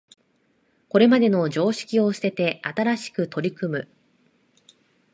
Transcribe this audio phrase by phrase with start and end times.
[0.89, 3.87] これまでの常識を捨てて新しく取り組む